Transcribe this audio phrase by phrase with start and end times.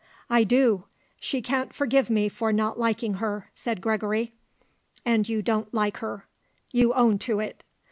[0.31, 0.85] "I do.
[1.19, 4.33] She can't forgive me for not liking her," said Gregory.
[5.05, 6.25] "And you don't like her.
[6.71, 7.63] You own to it."